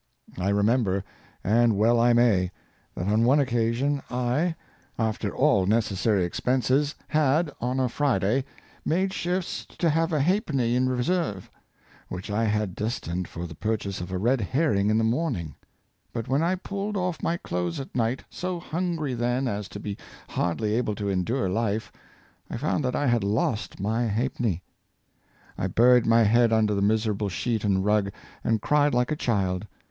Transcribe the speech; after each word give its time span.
I 0.39 0.49
remember, 0.49 1.03
and 1.43 1.77
well 1.77 1.99
I 1.99 2.11
may! 2.13 2.49
that 2.95 3.05
on 3.05 3.23
one 3.23 3.39
occasion 3.39 4.01
I, 4.09 4.55
after 4.97 5.29
all 5.29 5.67
necessary 5.67 6.25
expenses, 6.25 6.95
had, 7.09 7.51
on 7.61 7.79
a 7.79 7.87
Friday, 7.87 8.43
made 8.83 9.13
shifts 9.13 9.63
to 9.77 9.91
have 9.91 10.11
a 10.11 10.19
halfpenny 10.19 10.75
in 10.75 10.89
reserve, 10.89 11.51
which 12.09 12.31
I 12.31 12.45
had 12.45 12.73
des 12.73 12.99
tined 12.99 13.27
for 13.27 13.45
the 13.45 13.53
purchase 13.53 14.01
of 14.01 14.11
a 14.11 14.17
red 14.17 14.41
herring 14.41 14.89
in 14.89 14.97
the 14.97 15.03
morning; 15.03 15.53
but, 16.11 16.27
when 16.27 16.41
I 16.41 16.55
pulled 16.55 16.97
off 16.97 17.21
my 17.21 17.37
clothes 17.37 17.79
at 17.79 17.95
night, 17.95 18.23
so 18.27 18.59
hungry 18.59 19.13
then 19.13 19.47
as 19.47 19.69
to 19.69 19.79
be 19.79 19.99
hardly 20.29 20.73
able 20.73 20.95
to 20.95 21.09
endure 21.09 21.47
life, 21.47 21.91
I 22.49 22.57
found 22.57 22.83
that 22.85 22.95
I 22.95 23.05
had 23.05 23.23
lost 23.23 23.79
my 23.79 24.05
halfpenny! 24.07 24.63
I 25.59 25.67
buried 25.67 26.07
my 26.07 26.23
head 26.23 26.51
under 26.51 26.73
the 26.73 26.81
miserable 26.81 27.29
sheet 27.29 27.63
and 27.63 27.85
rug, 27.85 28.11
and 28.43 28.63
cried 28.63 28.95
like 28.95 29.11
a 29.11 29.15
child! 29.15 29.67